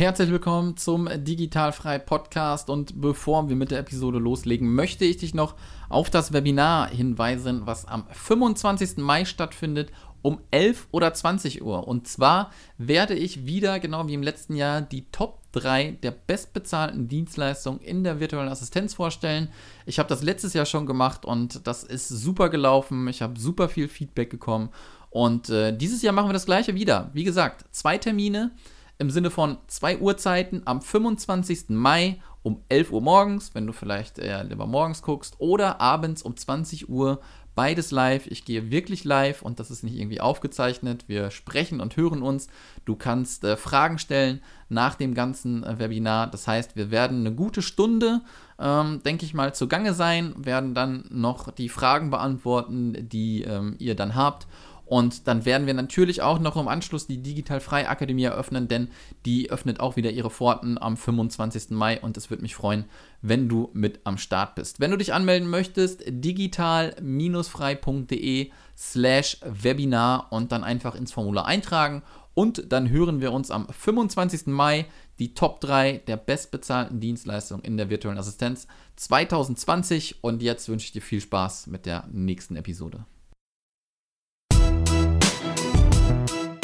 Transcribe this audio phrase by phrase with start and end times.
[0.00, 5.34] Herzlich willkommen zum Digitalfrei Podcast und bevor wir mit der Episode loslegen, möchte ich dich
[5.34, 5.56] noch
[5.90, 8.96] auf das Webinar hinweisen, was am 25.
[8.96, 9.92] Mai stattfindet
[10.22, 11.86] um 11 oder 20 Uhr.
[11.86, 17.06] Und zwar werde ich wieder, genau wie im letzten Jahr, die Top 3 der bestbezahlten
[17.06, 19.50] Dienstleistungen in der virtuellen Assistenz vorstellen.
[19.84, 23.06] Ich habe das letztes Jahr schon gemacht und das ist super gelaufen.
[23.08, 24.70] Ich habe super viel Feedback bekommen.
[25.10, 27.10] Und äh, dieses Jahr machen wir das gleiche wieder.
[27.12, 28.52] Wie gesagt, zwei Termine
[29.00, 31.70] im Sinne von zwei Uhrzeiten am 25.
[31.70, 36.36] Mai um 11 Uhr morgens, wenn du vielleicht eher lieber morgens guckst, oder abends um
[36.36, 37.20] 20 Uhr.
[37.54, 38.26] Beides live.
[38.26, 41.04] Ich gehe wirklich live und das ist nicht irgendwie aufgezeichnet.
[41.08, 42.48] Wir sprechen und hören uns.
[42.84, 46.26] Du kannst äh, Fragen stellen nach dem ganzen äh, Webinar.
[46.26, 48.20] Das heißt, wir werden eine gute Stunde,
[48.58, 53.96] ähm, denke ich mal, zugange sein, werden dann noch die Fragen beantworten, die ähm, ihr
[53.96, 54.46] dann habt.
[54.90, 58.88] Und dann werden wir natürlich auch noch im Anschluss die Digital Frei Akademie eröffnen, denn
[59.24, 61.70] die öffnet auch wieder ihre Pforten am 25.
[61.70, 62.86] Mai und es würde mich freuen,
[63.22, 64.80] wenn du mit am Start bist.
[64.80, 72.02] Wenn du dich anmelden möchtest, digital-frei.de slash Webinar und dann einfach ins Formular eintragen
[72.34, 74.48] und dann hören wir uns am 25.
[74.48, 74.86] Mai
[75.20, 78.66] die Top 3 der bestbezahlten Dienstleistungen in der virtuellen Assistenz
[78.96, 83.04] 2020 und jetzt wünsche ich dir viel Spaß mit der nächsten Episode.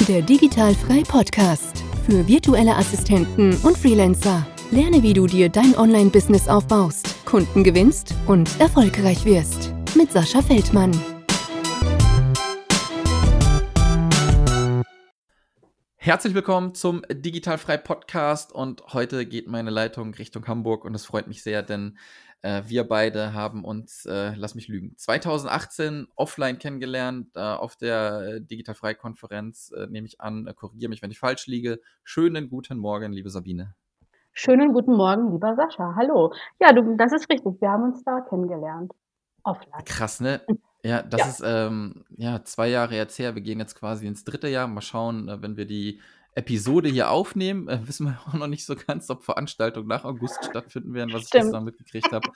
[0.08, 4.46] Der Digitalfrei Podcast für virtuelle Assistenten und Freelancer.
[4.70, 9.72] Lerne, wie du dir dein Online-Business aufbaust, Kunden gewinnst und erfolgreich wirst.
[9.96, 10.92] Mit Sascha Feldmann.
[15.96, 21.26] Herzlich willkommen zum Digitalfrei Podcast und heute geht meine Leitung Richtung Hamburg und es freut
[21.26, 21.98] mich sehr, denn
[22.42, 28.20] äh, wir beide haben uns, äh, lass mich lügen, 2018 offline kennengelernt äh, auf der
[28.20, 30.46] äh, Digitalfrei-Konferenz, äh, nehme ich an.
[30.46, 31.80] Äh, korrigiere mich, wenn ich falsch liege.
[32.04, 33.74] Schönen guten Morgen, liebe Sabine.
[34.32, 35.94] Schönen guten Morgen, lieber Sascha.
[35.96, 36.32] Hallo.
[36.60, 37.60] Ja, du, das ist richtig.
[37.60, 38.92] Wir haben uns da kennengelernt.
[39.42, 39.84] Offline.
[39.84, 40.40] Krass, ne?
[40.84, 41.26] Ja, das ja.
[41.26, 43.34] ist ähm, ja zwei Jahre jetzt her.
[43.34, 44.68] Wir gehen jetzt quasi ins dritte Jahr.
[44.68, 46.00] Mal schauen, wenn wir die
[46.36, 47.66] Episode hier aufnehmen.
[47.66, 51.26] Äh, wissen wir auch noch nicht so ganz, ob Veranstaltungen nach August stattfinden werden, was
[51.26, 51.34] Stimmt.
[51.34, 52.28] ich gestern mitgekriegt habe.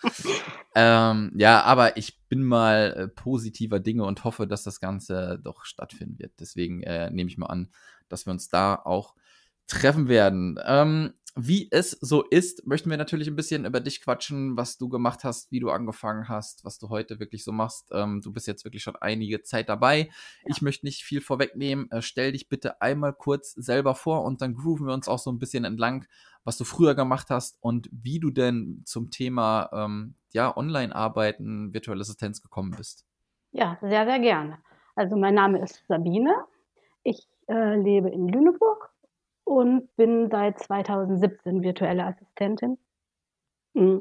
[0.74, 5.64] ähm, ja, aber ich bin mal äh, positiver Dinge und hoffe, dass das Ganze doch
[5.64, 6.32] stattfinden wird.
[6.40, 7.70] Deswegen äh, nehme ich mal an,
[8.08, 9.14] dass wir uns da auch
[9.66, 10.58] treffen werden.
[10.64, 14.88] Ähm, wie es so ist, möchten wir natürlich ein bisschen über dich quatschen, was du
[14.88, 17.88] gemacht hast, wie du angefangen hast, was du heute wirklich so machst.
[17.92, 19.98] Ähm, du bist jetzt wirklich schon einige Zeit dabei.
[19.98, 20.08] Ja.
[20.46, 21.90] Ich möchte nicht viel vorwegnehmen.
[21.90, 25.30] Äh, stell dich bitte einmal kurz selber vor und dann grooven wir uns auch so
[25.30, 26.06] ein bisschen entlang,
[26.44, 32.00] was du früher gemacht hast und wie du denn zum Thema ähm, ja, Online-Arbeiten, virtuelle
[32.00, 33.04] Assistenz gekommen bist.
[33.52, 34.58] Ja, sehr, sehr gerne.
[34.94, 36.34] Also mein Name ist Sabine.
[37.02, 38.89] Ich äh, lebe in Lüneburg
[39.50, 42.78] und bin seit 2017 virtuelle Assistentin.
[43.74, 44.00] Hm,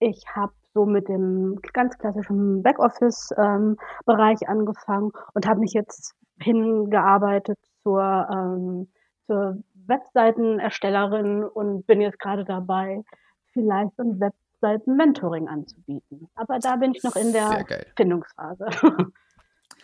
[0.00, 7.58] ich habe so mit dem ganz klassischen Backoffice-Bereich ähm, angefangen und habe mich jetzt hingearbeitet
[7.84, 8.88] zur, ähm,
[9.26, 13.04] zur Webseitenerstellerin und bin jetzt gerade dabei,
[13.52, 16.28] vielleicht ein Webseiten-Mentoring anzubieten.
[16.34, 17.64] Aber da bin ich noch in der
[17.96, 18.66] Findungsphase.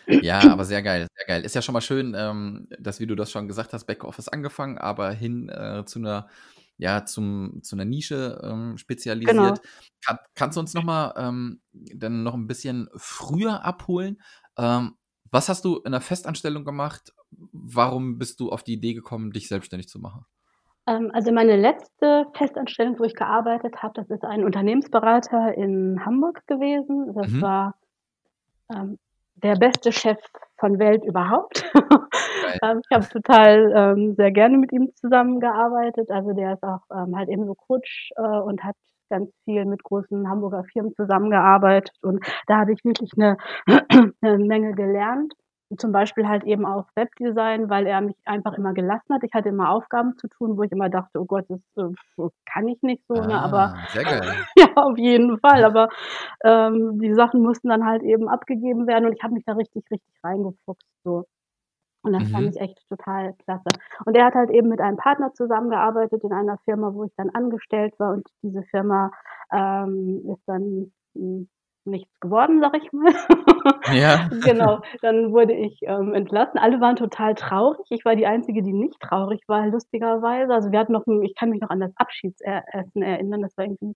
[0.06, 1.44] Ja, aber sehr geil, sehr geil.
[1.44, 4.78] Ist ja schon mal schön, ähm, dass, wie du das schon gesagt hast, Backoffice angefangen,
[4.78, 6.28] aber hin äh, zu einer,
[6.76, 9.37] ja, zum, zu einer Nische ähm, spezialisiert.
[9.37, 9.54] Genau.
[10.04, 14.20] Kann, kannst du uns nochmal ähm, dann noch ein bisschen früher abholen?
[14.59, 14.94] Ähm,
[15.31, 17.12] was hast du in der Festanstellung gemacht?
[17.31, 20.26] Warum bist du auf die Idee gekommen, dich selbstständig zu machen?
[20.86, 26.47] Ähm, also meine letzte Festanstellung, wo ich gearbeitet habe, das ist ein Unternehmensberater in Hamburg
[26.47, 27.15] gewesen.
[27.15, 27.42] Das mhm.
[27.42, 27.75] war
[28.72, 28.98] ähm,
[29.44, 30.19] der beste Chef
[30.59, 31.65] von Welt überhaupt.
[32.62, 36.10] ähm, ich habe total ähm, sehr gerne mit ihm zusammengearbeitet.
[36.10, 38.75] Also der ist auch ähm, halt eben so Coach äh, und hat
[39.10, 43.37] ganz viel mit großen Hamburger Firmen zusammengearbeitet und da habe ich wirklich eine,
[44.22, 45.34] eine Menge gelernt
[45.79, 49.23] zum Beispiel halt eben auch Webdesign, weil er mich einfach immer gelassen hat.
[49.25, 52.69] Ich hatte immer Aufgaben zu tun, wo ich immer dachte, oh Gott, das äh, kann
[52.69, 53.41] ich nicht so, ne?
[53.41, 54.22] Aber ah, sehr geil.
[54.57, 55.65] ja, auf jeden Fall.
[55.65, 55.89] Aber
[56.45, 59.84] ähm, die Sachen mussten dann halt eben abgegeben werden und ich habe mich da richtig,
[59.91, 60.87] richtig reingefuchst.
[61.05, 61.25] So.
[62.03, 62.28] Und das mhm.
[62.28, 63.69] fand ich echt total klasse.
[64.05, 67.31] Und er hat halt eben mit einem Partner zusammengearbeitet in einer Firma, wo ich dann
[67.31, 68.13] angestellt war.
[68.13, 69.10] Und diese Firma
[69.51, 71.49] ähm, ist dann hm,
[71.86, 73.13] nichts geworden, sag ich mal.
[73.92, 74.28] Ja.
[74.45, 74.81] genau.
[75.03, 76.59] Dann wurde ich ähm, entlassen.
[76.59, 77.86] Alle waren total traurig.
[77.91, 80.53] Ich war die Einzige, die nicht traurig war, lustigerweise.
[80.53, 83.42] Also wir hatten noch, ein, ich kann mich noch an das Abschiedsessen erinnern.
[83.42, 83.95] Das war irgendwie,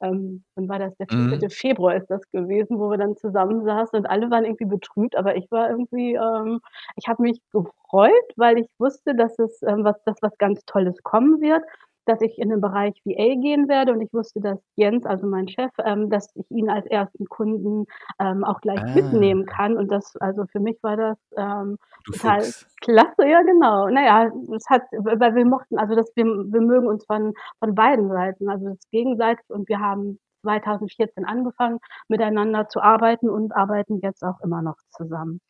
[0.00, 0.96] ähm, wann war das?
[0.96, 1.38] Der 14.
[1.38, 1.50] Mhm.
[1.50, 5.16] Februar ist das gewesen, wo wir dann zusammensaßen und alle waren irgendwie betrübt.
[5.16, 6.60] Aber ich war irgendwie, ähm,
[6.96, 11.02] ich habe mich gefreut, weil ich wusste, dass es ähm, was, dass was ganz Tolles
[11.02, 11.62] kommen wird.
[12.06, 15.48] Dass ich in den Bereich VA gehen werde und ich wusste, dass Jens, also mein
[15.48, 17.86] Chef, ähm, dass ich ihn als ersten Kunden
[18.18, 18.94] ähm, auch gleich Ah.
[18.94, 19.76] mitnehmen kann.
[19.76, 22.66] Und das, also für mich war das ähm, total Fuchs.
[22.80, 23.88] klasse, ja genau.
[23.88, 28.08] Naja, es hat, weil wir mochten, also das, wir, wir mögen uns von, von beiden
[28.08, 31.78] Seiten, also das gegenseitig und wir haben 2014 angefangen,
[32.08, 35.40] miteinander zu arbeiten und arbeiten jetzt auch immer noch zusammen.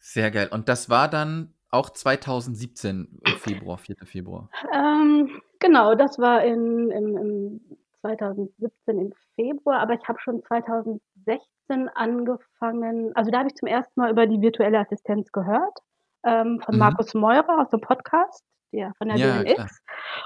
[0.00, 0.48] Sehr geil.
[0.50, 3.96] Und das war dann auch 2017 im Februar, 4.
[4.04, 4.48] Februar.
[4.72, 7.60] Ähm, genau, das war in, im, im
[8.00, 14.00] 2017 im Februar, aber ich habe schon 2016 angefangen, also da habe ich zum ersten
[14.00, 15.78] Mal über die virtuelle Assistenz gehört,
[16.24, 16.78] ähm, von Mhm.
[16.78, 19.82] Markus Meurer aus dem Podcast, der von der Ja, BMX,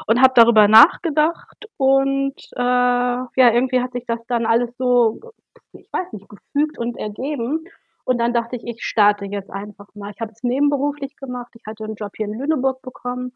[0.06, 5.20] und habe darüber nachgedacht und äh, ja, irgendwie hat sich das dann alles so,
[5.72, 7.64] ich weiß nicht, gefügt und ergeben.
[8.04, 10.10] Und dann dachte ich, ich starte jetzt einfach mal.
[10.12, 11.52] Ich habe es nebenberuflich gemacht.
[11.54, 13.32] Ich hatte einen Job hier in Lüneburg bekommen,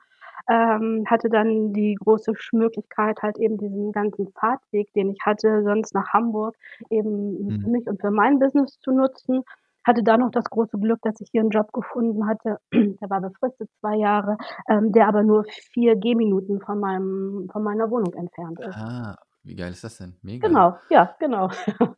[0.49, 5.95] ähm, hatte dann die große Möglichkeit, halt eben diesen ganzen Fahrtweg, den ich hatte, sonst
[5.95, 6.57] nach Hamburg,
[6.91, 7.71] eben für Mhm.
[7.71, 9.43] mich und für mein Business zu nutzen.
[9.85, 13.21] Hatte da noch das große Glück, dass ich hier einen Job gefunden hatte, der war
[13.21, 14.37] befristet zwei Jahre,
[14.69, 18.75] ähm, der aber nur vier Gehminuten von meinem, von meiner Wohnung entfernt ist.
[18.75, 20.17] Ah, wie geil ist das denn?
[20.23, 20.49] Mega.
[20.49, 21.51] Genau, ja, genau.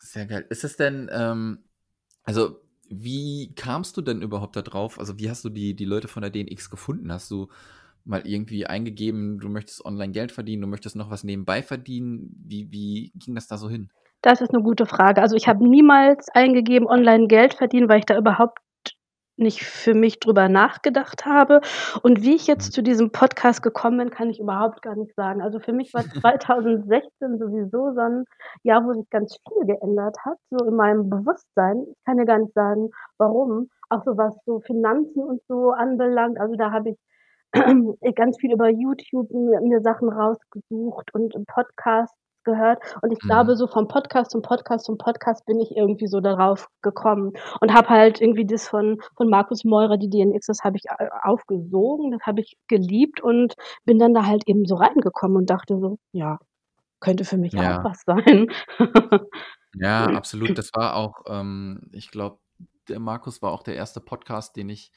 [0.00, 0.46] Sehr geil.
[0.48, 1.64] Ist es denn, ähm,
[2.24, 4.98] also wie kamst du denn überhaupt da drauf?
[4.98, 7.12] Also wie hast du die, die Leute von der DNX gefunden?
[7.12, 7.48] Hast du
[8.04, 12.34] mal irgendwie eingegeben, du möchtest online Geld verdienen, du möchtest noch was nebenbei verdienen?
[12.44, 13.90] Wie, wie ging das da so hin?
[14.22, 15.22] Das ist eine gute Frage.
[15.22, 18.58] Also, ich habe niemals eingegeben, online Geld verdienen, weil ich da überhaupt
[19.38, 21.60] nicht für mich drüber nachgedacht habe.
[22.02, 25.42] Und wie ich jetzt zu diesem Podcast gekommen bin, kann ich überhaupt gar nicht sagen.
[25.42, 28.24] Also, für mich war 2016 sowieso so ein
[28.62, 31.86] Jahr, wo sich ganz viel geändert hat, so in meinem Bewusstsein.
[31.88, 33.68] Ich kann dir gar nicht sagen, warum.
[33.90, 36.38] Auch so was so Finanzen und so anbelangt.
[36.38, 36.98] Also, da habe ich
[38.14, 42.78] ganz viel über YouTube mir Sachen rausgesucht und Podcasts gehört.
[43.02, 43.56] Und ich glaube, Mhm.
[43.56, 47.88] so vom Podcast zum Podcast zum Podcast bin ich irgendwie so darauf gekommen und habe
[47.90, 52.22] halt irgendwie das von von Markus Meurer, die DNX, das habe ich a aufgesogen, das
[52.26, 53.54] habe ich geliebt und
[53.84, 56.38] bin dann da halt eben so reingekommen und dachte so: „Ja,
[57.00, 57.84] könnte für mich auch Ja.
[57.84, 58.48] was sein.“
[59.74, 60.56] Ja, absolut.
[60.58, 62.38] Das war auch, ähm, ich glaube,
[62.88, 64.90] der Markus war auch der erste Podcast, den ich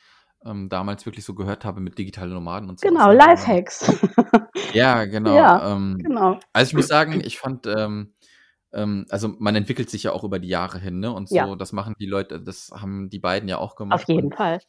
[0.45, 2.91] ähm, damals wirklich so gehört habe mit digitalen Nomaden und sowas.
[2.93, 3.17] Genau, Ne?
[3.17, 3.91] Lifehacks.
[4.73, 5.35] ja, genau.
[5.35, 6.39] Ja, Ähm, genau.
[6.53, 8.13] also ich muss sagen, ich fand, ähm,
[8.73, 11.11] ähm, also man entwickelt sich ja auch über die Jahre hin, ne?
[11.11, 11.45] Und Ja.
[11.45, 14.07] so, das machen die Leute, das haben die beiden ja auch Auf gemacht.
[14.07, 14.59] jeden Und Fall.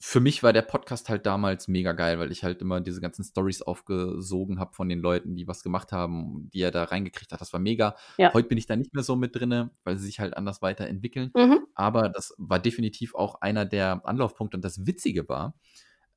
[0.00, 3.24] Für mich war der Podcast halt damals mega geil, weil ich halt immer diese ganzen
[3.24, 7.40] Stories aufgesogen habe von den Leuten, die was gemacht haben, die er da reingekriegt hat.
[7.40, 7.96] Das war mega.
[8.16, 8.32] Ja.
[8.32, 11.32] Heute bin ich da nicht mehr so mit drinne, weil sie sich halt anders weiterentwickeln.
[11.34, 11.66] Mhm.
[11.74, 14.56] Aber das war definitiv auch einer der Anlaufpunkte.
[14.56, 15.54] Und das Witzige war,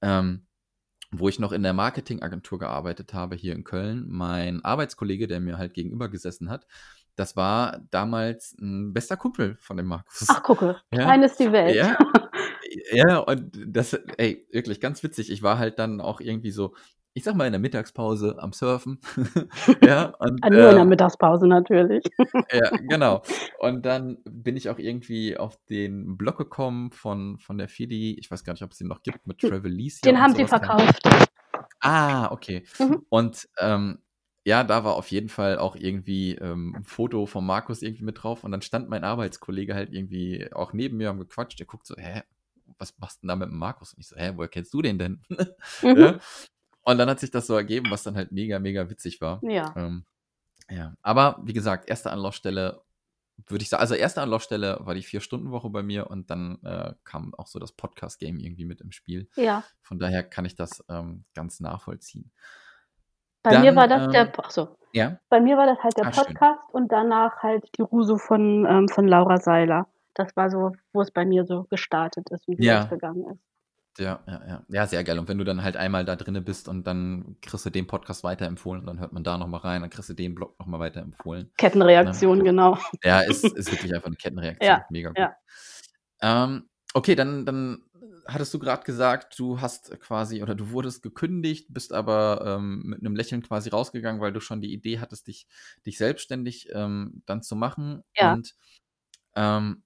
[0.01, 0.45] ähm,
[1.11, 5.57] wo ich noch in der Marketingagentur gearbeitet habe hier in Köln, mein Arbeitskollege, der mir
[5.57, 6.67] halt gegenüber gesessen hat,
[7.15, 10.27] das war damals ein bester Kumpel von dem Markus.
[10.29, 11.75] Ach, gucke, Ja, klein ist die Welt.
[11.75, 11.97] ja,
[12.91, 15.31] ja, und das, ey, wirklich ganz witzig.
[15.31, 16.73] Ich war halt dann auch irgendwie so,
[17.13, 18.99] ich sag mal, in der Mittagspause am Surfen.
[19.81, 22.03] ja, und Ah, nur in der ähm, Mittagspause natürlich.
[22.51, 23.21] ja, genau.
[23.59, 28.17] Und dann bin ich auch irgendwie auf den Blog gekommen von, von der Fidi.
[28.17, 30.45] Ich weiß gar nicht, ob es den noch gibt, mit Travelicia Den und haben sie
[30.45, 31.03] verkauft.
[31.81, 32.63] Ah, okay.
[32.79, 33.05] Mhm.
[33.09, 33.99] Und ähm,
[34.45, 38.23] ja, da war auf jeden Fall auch irgendwie ähm, ein Foto von Markus irgendwie mit
[38.23, 38.43] drauf.
[38.43, 41.59] Und dann stand mein Arbeitskollege halt irgendwie auch neben mir, haben gequatscht.
[41.59, 42.21] Der guckt so, hä,
[42.77, 43.93] was machst du denn da mit dem Markus?
[43.93, 45.21] Und ich so, hä, woher kennst du den denn?
[45.81, 45.97] Mhm.
[45.97, 46.19] ja?
[46.83, 49.39] Und dann hat sich das so ergeben, was dann halt mega, mega witzig war.
[49.43, 49.73] Ja.
[49.75, 50.05] Ähm,
[50.69, 52.81] ja, aber wie gesagt, erste Anlaufstelle
[53.47, 57.33] würde ich sagen, also erste Anlaufstelle war die Vier-Stunden-Woche bei mir und dann äh, kam
[57.35, 59.29] auch so das Podcast-Game irgendwie mit im Spiel.
[59.35, 59.63] Ja.
[59.81, 62.31] Von daher kann ich das ähm, ganz nachvollziehen.
[63.43, 64.77] Bei mir Dann, war das der ähm, ach so.
[64.93, 66.25] Ja, Bei mir war das halt der Ah, schön.
[66.25, 69.87] Podcast und danach halt die Ruso von, ähm, von Laura Seiler.
[70.13, 72.81] Das war so, wo es bei mir so gestartet ist und Ja.
[72.81, 73.99] losgegangen ist.
[73.99, 74.65] ja, ja, ja.
[74.69, 75.19] Ja, sehr geil.
[75.19, 78.23] Und wenn du dann halt einmal da drinne bist und dann kriegst du den Podcast
[78.23, 81.51] weiterempfohlen und dann hört man da nochmal rein, dann kriegst du den Blog nochmal weiterempfohlen.
[81.57, 82.77] Kettenreaktion, genau.
[83.03, 84.67] Ja, ist, ist wirklich einfach eine Kettenreaktion.
[84.69, 85.17] Ja, Mega gut.
[85.17, 85.35] ja.
[86.21, 87.83] Ähm, okay, dann, dann
[88.27, 92.99] hattest du gerade gesagt, du hast quasi oder du wurdest gekündigt, bist aber ähm, mit
[93.01, 95.47] einem Lächeln quasi rausgegangen, weil du schon die Idee hattest, dich,
[95.85, 98.03] dich selbstständig ähm, dann zu machen.
[98.15, 98.33] Ja.
[98.33, 98.55] Und
[99.35, 99.83] ähm,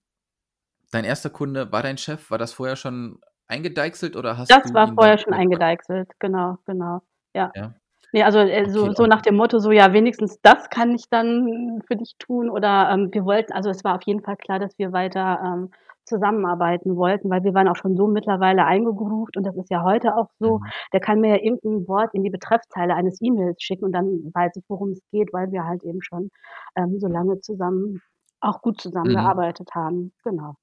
[0.92, 4.70] dein erster Kunde war dein Chef, war das vorher schon eingedeichselt oder hast Das du
[4.74, 7.02] war ihn vorher schon eingedeichselt, genau, genau.
[7.34, 7.54] Ja.
[7.54, 7.74] Ja.
[8.14, 10.96] Ne, also, äh, so Okay, so und- nach dem Motto, so: „Ja, wenigstens das kann
[10.96, 14.38] ich dann für dich tun.“ Oder, ähm, wir wollten also, es war auf jeden Fall
[14.38, 15.72] klar, dass wir weiter, ähm,
[16.06, 20.18] zusammenarbeiten wollten, weil wir waren auch schon so mittlerweile eingegroovt und das ist ja heute
[20.18, 20.60] auch so.
[20.60, 20.72] Mhm.
[20.94, 24.54] Der kann mir ja irgendein Wort in die Betreffzeile eines E-Mails schicken und dann weiß
[24.58, 26.30] ich, worum es geht, weil wir halt eben schon
[26.78, 28.02] ähm, so lange zusammen,
[28.42, 28.82] auch gut Mhm.
[28.82, 30.14] zusammengearbeitet haben.
[30.24, 30.56] Genau.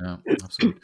[0.00, 0.80] Ja, absolut.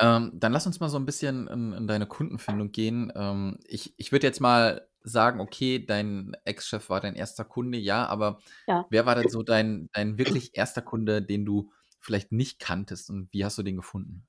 [0.00, 3.12] Ähm, dann lass uns mal so ein bisschen in, in deine Kundenfindung gehen.
[3.16, 8.06] Ähm, ich ich würde jetzt mal sagen, okay, dein Ex-Chef war dein erster Kunde, ja,
[8.06, 8.90] aber Ja.
[8.90, 13.32] wer war denn so dein, dein wirklich erster Kunde, den du vielleicht nicht kanntest und
[13.32, 14.26] wie hast du den gefunden?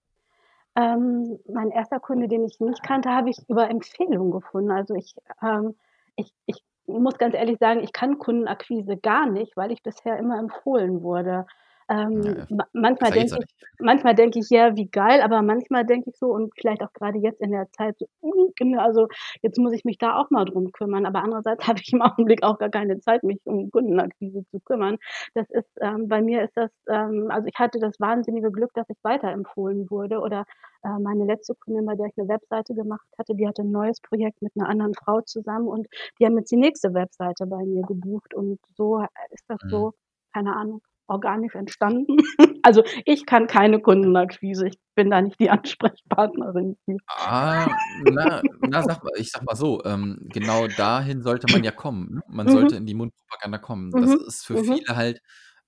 [0.76, 4.72] Ähm, mein erster Kunde, den ich nicht kannte, habe ich über Empfehlung gefunden.
[4.72, 5.76] Also ich, ähm,
[6.16, 10.40] ich, ich muss ganz ehrlich sagen, ich kann Kundenakquise gar nicht, weil ich bisher immer
[10.40, 11.46] empfohlen wurde.
[11.90, 13.46] Ähm, Ja, ma manchmal denke ich
[13.80, 17.18] manchmal denke ich: „Ja, wie geil“, aber manchmal denke ich so und vielleicht auch grade
[17.20, 19.08] jetzt in der Zeit so: „Hm, genau, also,
[19.42, 22.44] jetzt muss ich mich da auch mal drum kümmern.“ Aber andererseits habe ich im Augenblick
[22.44, 24.98] auch gar keine Zeit, mich um Kundenakquise zu kümmern.
[25.34, 28.90] Das ist ähm, bei mir ist das ähm, also, ich hatte das wahnsinnige Glück, dass
[28.90, 30.46] ich weiterempfohlen wurde oder,
[30.84, 34.00] äh, meine letzte Kundin, bei der ich 'ne Webseite gemacht hatte, die hatte 'n neues
[34.02, 35.88] Projekt mit 'ner anderen Frau zusammen und
[36.20, 39.70] die haben jetzt die nächste Webseite bei mir gebucht und so, äh, ist das Mhm.
[39.70, 39.94] so,
[40.34, 42.18] keine Ahnung, organisch entstanden.
[42.62, 44.68] Also, ich kann keine Kundenakquise.
[44.68, 46.78] Ich bin da nicht die Ansprechpartnerin.
[47.08, 51.72] Ah, na na, sag mal ich sage mal so, ähm, genau dahin sollte man ja
[51.72, 52.22] kommen, ne?
[52.28, 52.50] Man Mhm.
[52.50, 53.98] sollte in die Mundpropaganda kommen.
[53.98, 54.20] Das Mhm.
[54.28, 54.86] ist für Mhm.
[54.86, 55.20] viele halt,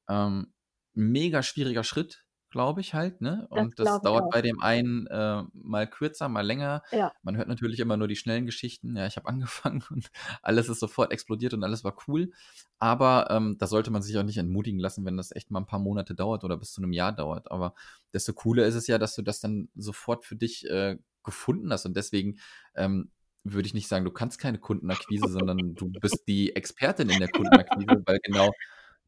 [0.09, 0.53] ähm,
[0.95, 3.47] 'n mega schwieriger Schritt, glaube ich halt, ne?
[3.53, 6.83] Das Und das ich dauert bei dem einen, äh, mal kürzer, mal länger.
[6.91, 7.13] Ja.
[7.23, 8.95] Man hört natürlich immer nur die schnellen Geschichten.
[8.97, 10.11] Ja, ich habe angefangen und
[10.43, 12.31] alles ist sofort explodiert und alles war cool.
[12.79, 15.65] Aber, ähm, da sollte man sich auch nicht entmutigen lassen, wenn das echt mal 'n
[15.67, 17.51] paar Monate dauert oder bis zu 'nem Jahr dauert.
[17.51, 17.75] Aber
[18.13, 21.85] desto cooler ist es ja, dass du das dann sofort für dich, äh, gefunden hast.
[21.85, 22.39] Und deswegen,
[22.75, 23.11] ähm,
[23.43, 27.29] würde ich nicht sagen, du kannst keine Kundenakquise, sondern du bist die Expertin in der
[27.29, 28.53] Kundenakquise, weil genau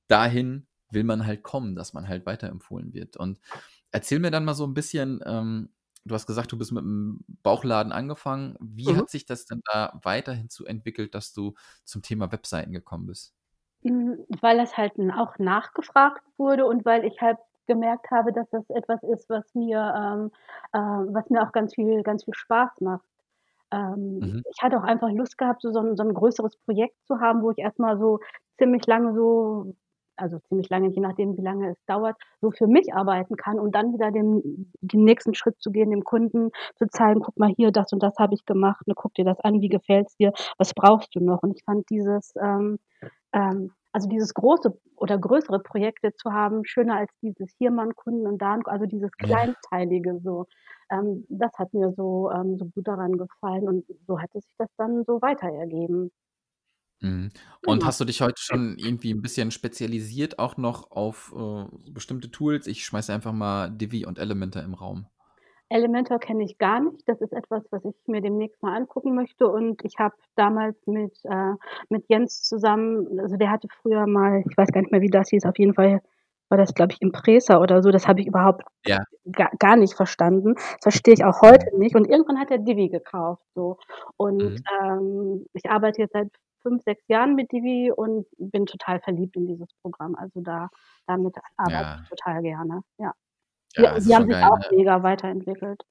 [0.07, 3.17] dahin will man halt kommen, dass man halt weiterempfohlen wird.
[3.17, 3.39] Und
[3.91, 5.69] erzähl mir dann mal so 'n bisschen, ähm,
[6.05, 8.57] du hast gesagt, du bist mit'm Bauchladen angefangen.
[8.61, 9.05] Wie Mhm.
[9.05, 13.29] hat sich das denn da weiterhin zu entwickelt, dass du zum Thema Webseiten gekommen bist?
[13.83, 18.69] Hm, weil das halt auch nachgefragt wurde und weil ich halt gemerkt habe, dass das
[18.69, 20.31] etwas ist, was mir ähm,
[20.73, 20.79] äh,
[21.13, 23.05] was mir auch ganz viel ganz viel Spaß macht.
[23.71, 24.43] Ähm, Mhm.
[24.45, 27.43] ich hatte auch einfach Lust gehabt, so so 'n so 'n größeres Projekt zu haben,
[27.43, 28.19] wo ich erst mal so
[28.59, 29.75] ziemlich lange so
[30.23, 33.75] also, ziemlich lange, je nachdem, wie lange es dauert, so für mich arbeiten kann und
[33.75, 37.71] dann wieder den den nächsten Schritt zu gehen, dem Kunden zu zeigen: „Guck mal hier,
[37.71, 40.33] das und das habe ich gemacht, ne, guck dir das an, wie gefällt's dir?
[40.59, 42.79] Was brauchst du noch?“ Und ich fand dieses ähm,
[43.33, 47.95] ähm also, dieses große oder größere Projekte zu haben, schöner als dieses hier mal 'n
[47.95, 49.11] Kunden und da also, dieses.
[49.17, 50.47] Kleinteilige so.
[50.91, 54.69] Ähm, das hat mir so ähm, so gut daran gefallen und so hatte sich das
[54.77, 56.11] dann so weiter ergeben.
[57.03, 57.31] Mhm.
[57.65, 57.85] Und Genau.
[57.85, 62.65] hast du dich heute schon irgendwie 'n bisschen spezialisiert auch noch auf, äh, bestimmte Tools?
[62.65, 65.07] Ich schmeiße einfach mal Divi und Elementor im Raum.
[65.71, 67.07] Elementor kenne ich gar nicht.
[67.07, 71.13] Das ist etwas, was ich mir demnächst mal angucken möchte und ich habe damals mit
[71.25, 71.53] äh,
[71.89, 75.29] mit Jens zusammen also, der hatte früher mal ich weiß gar nicht mehr, wie das
[75.29, 76.01] hieß, auf jeden Fall
[76.49, 77.89] war das, glaube ich, Impresa oder so.
[77.91, 79.03] Das habe ich überhaupt Ja.
[79.25, 80.55] ga gar nicht verstanden.
[80.55, 81.63] Das verstehe ich auch Mhm.
[81.63, 83.77] heute nicht und irgendwann hat er Divi gekauft so.
[84.17, 84.63] Und, Mhm.
[84.81, 86.29] ähm, ich arbeite jetzt seit
[86.63, 90.15] 5, 6 Jahren mit Divi und bin total verliebt in dieses Programm.
[90.15, 90.69] Also, da
[91.05, 92.15] damit arbeite ich Ja.
[92.15, 93.13] total gerne, ja.
[93.75, 94.67] Ja, die haben sich geil, auch ne?
[94.71, 95.83] mega weiterentwickelt.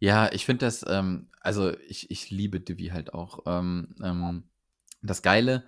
[0.00, 3.40] Ja, ich finde das ähm, also, ich ich liebe Divi halt auch.
[3.46, 4.44] Ähm, ähm,
[5.02, 5.64] das Geile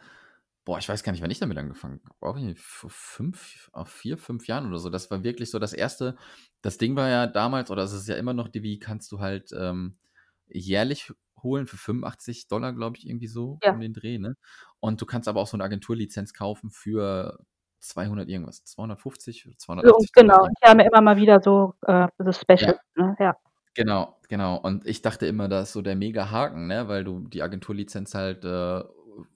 [0.70, 2.14] boah, ich weiß gar nicht, wann ich damit angefangen habe.
[2.20, 4.90] Auch vor 5 ah, 4, 5 Jahren oder so.
[4.90, 6.14] Das war wirklich so das 1.
[6.62, 9.50] Das Ding war ja damals oder es ist ja immer noch, Divi kannst du halt,
[9.58, 9.96] ähm,
[10.52, 13.72] jährlich holen für 85 $, glaube ich, irgendwie so Ja.
[13.72, 14.36] um den Dreh, ne?
[14.80, 17.38] Und du kannst aber auch so 'ne Agenturlizenz kaufen für
[17.80, 20.46] 200 irgendwas, 250 oder So, 280 $, genau.
[20.64, 20.72] ja so.
[20.72, 22.72] immer mal wieder so, äh, so Ja.
[22.72, 23.16] Specials, ne?
[23.18, 23.34] Ja.
[23.76, 24.56] Genau, genau.
[24.58, 28.44] Und ich dachte immer, da ist so der Mega-Haken, ne, weil du die Agenturlizenz halt,
[28.44, 28.82] äh,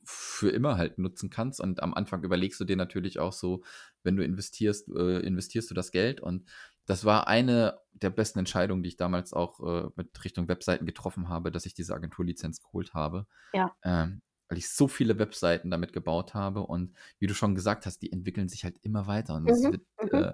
[0.05, 1.61] für immer halt nutzen kannst.
[1.61, 3.63] Und am Anfang überlegst du dir natürlich auch so,
[4.03, 6.21] wenn du investierst, äh, investierst du das Geld?
[6.21, 6.47] Und
[6.87, 11.29] das war eine der besten Entscheidungen, die ich damals auch, äh, mit Richtung Webseiten getroffen
[11.29, 13.75] habe, dass ich diese Agenturlizenz geholt habe, Ja.
[13.85, 16.63] ähm, weil ich so viele Webseiten damit gebaut habe.
[16.63, 19.73] Und wie du schon gesagt hast, die entwickeln sich halt immer weiter und es Mhm,
[19.73, 20.25] wird mhm.
[20.25, 20.33] äh,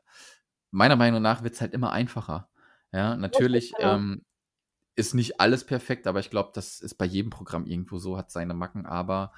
[0.71, 2.51] meiner Meinung nach wird's halt immer einfacher.
[2.93, 3.81] Ja, natürlich, genau.
[3.81, 4.25] ähm,
[4.97, 8.31] ist nicht alles perfekt, aber ich glaube, das ist bei jedem Programm irgendwo so, hat
[8.31, 9.33] seine Macken, aber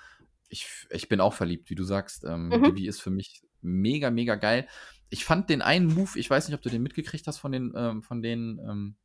[0.48, 2.24] ich ich bin auch verliebt, wie du sagst.
[2.24, 2.66] Ähm, Mhm.
[2.66, 4.68] Divi ist für mich mega, mega geil.
[5.12, 7.74] Ich fand den einen Move ich weiß nicht, ob du den mitgekriegt hast von den
[7.76, 8.96] ähm, von den, ähm,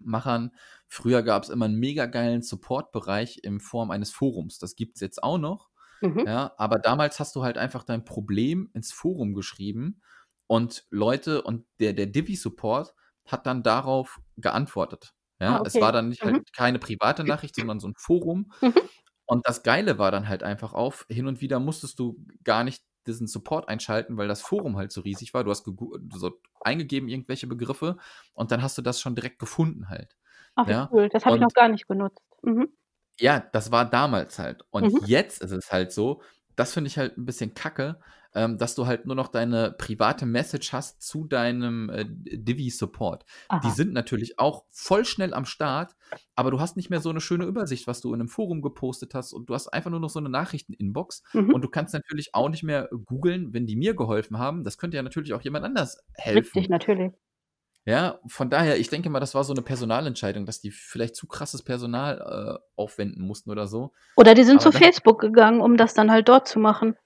[0.00, 0.52] Machern.
[0.88, 4.58] Früher gab's immer 'n mega geilen Support-Bereich in Form eines Forums.
[4.58, 5.70] Das gibt's jetzt auch noch,
[6.02, 6.24] Mhm.
[6.24, 10.02] ja, aber damals hast du halt einfach dein Problem ins Forum geschrieben
[10.48, 12.94] und Leute und der der Divi-Support
[13.26, 15.14] hat dann darauf geantwortet.
[15.40, 15.82] Ja, Ah, es okay.
[15.82, 16.44] war dann nicht Mhm.
[16.44, 18.52] halt keine private Nachricht, sondern so 'n Forum.
[18.62, 18.88] Mhm.
[19.26, 22.82] Und das Geile war dann halt einfach auf hin und wieder musstest du gar nicht
[23.06, 25.44] diesen Support einschalten, weil das Forum halt so riesig war.
[25.44, 25.64] Du hast
[26.12, 27.98] so eingegeben irgendwelche Begriffe
[28.34, 30.16] und dann hast du das schon direkt gefunden halt.
[30.56, 31.08] Ach, Ja, cool.
[31.08, 32.20] Das habe ich noch gar nicht genutzt.
[32.42, 32.76] Mhm.
[33.20, 34.64] ja, das war damals halt.
[34.70, 34.98] Und Mhm.
[34.98, 36.22] jetzt ist es halt so,
[36.56, 38.00] das finde ich halt 'n bisschen kacke,
[38.34, 43.24] ähm, dass du halt nur noch deine private Message hast zu deinem, äh, Divi-Support.
[43.62, 45.96] Die sind natürlich auch voll schnell am Start,
[46.36, 49.14] aber du hast nicht mehr so 'ne schöne Übersicht, was du in 'nem Forum gepostet
[49.14, 51.54] hast und du hast einfach nur noch so 'ne Nachrichten-Inbox Mhm.
[51.54, 54.64] und du kannst natürlich auch nicht mehr googeln, wenn die mir geholfen haben.
[54.64, 55.98] Das könnte ja natürlich auch jemand anders
[56.32, 56.68] Richtig, helfen.
[56.68, 57.14] natürlich.
[57.86, 61.26] Ja, von daher, ich denke mal, das war so 'ne Personalentscheidung, dass die vielleicht zu
[61.26, 63.92] krasses Personal, äh, aufwenden mussten oder so.
[64.16, 66.96] Oder die sind Aber zu Facebook gegangen, um das dann halt dort zu machen.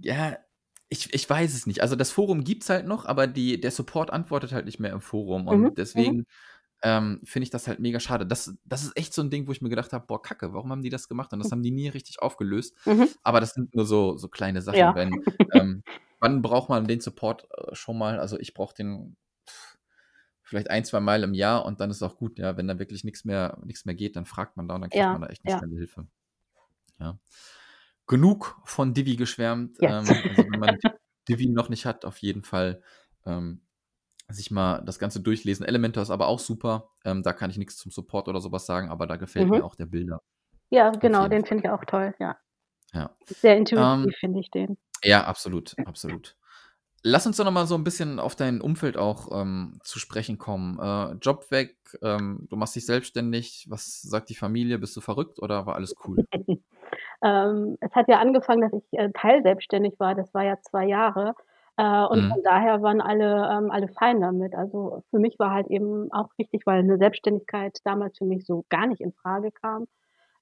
[0.00, 0.38] Ja,
[0.92, 1.82] ich ich weiß es nicht.
[1.82, 5.00] Also, das Forum gibt's halt noch, aber die der Support antwortet halt nicht mehr im
[5.00, 6.16] Forum Mhm, und mhm.
[6.18, 6.26] deswegen,
[6.82, 8.26] ähm, finde ich das halt mega schade.
[8.26, 10.70] Das das ist echt so 'n Ding, wo ich mir gedacht habe: „Boah, Kacke, warum
[10.72, 11.52] haben die das gemacht?“ Und das Hm.
[11.52, 12.76] haben die nie richtig aufgelöst.
[12.86, 13.14] Mhm.
[13.24, 14.96] Aber das sind nur so so kleine Sachen, Ja.
[14.96, 15.20] wenn
[15.54, 15.84] ähm,
[16.20, 18.20] wann braucht man den Support, äh, schon mal?
[18.20, 19.16] Also, ich brauche den
[20.42, 22.56] vielleicht ein, zweimal im Jahr und dann ist auch gut, ja.
[22.56, 25.10] Wenn da wirklich nix mehr nix mehr geht, dann fragt man da und dann kriegt
[25.10, 25.58] Ja, man da echt 'ne ja.
[25.58, 26.08] schnelle Hilfe.
[27.00, 27.18] Ja.
[28.12, 29.78] Genug von Divi geschwärmt.
[29.80, 29.90] Yes.
[29.90, 30.78] Ähm, also, wenn man Di
[31.30, 32.82] Divi noch nicht hat, auf jeden Fall,
[33.24, 33.62] ähm,
[34.28, 35.64] sich mal das Ganze durchlesen.
[35.66, 36.90] Elementor ist aber auch super.
[37.06, 39.54] Ähm, da kann ich nix zum Support oder so was sagen, aber da gefällt Mhm.
[39.54, 40.20] mir auch der Bilder.
[40.70, 42.36] Ja, genau, den finde ich auch toll, ja.
[42.92, 43.16] Ja.
[43.24, 44.76] Sehr Ähm intuitiv finde ich den.
[45.04, 46.36] Ja, absolut, absolut.
[47.02, 50.38] Lass uns doch noch mal so 'n bisschen auf dein Umfeld auch, ähm, zu sprechen
[50.38, 50.78] kommen.
[50.80, 53.66] Äh, Job weg, ähm, du machst dich selbstständig.
[53.70, 54.78] Was sagt die Familie?
[54.78, 56.24] Bist du verrückt oder war alles cool?
[57.22, 60.14] Ähm, es hat ja angefangen, dass ich, äh, teilselbstständig war.
[60.14, 61.34] Das war ja 2 Jahre.
[61.76, 62.32] Äh, und Mhm.
[62.32, 64.54] von daher waren alle ähm, alle fein damit.
[64.54, 68.64] Also, für mich war halt eben auch wichtig, weil 'ne Selbstständigkeit damals für mich so
[68.70, 69.86] gar nicht infrage kam,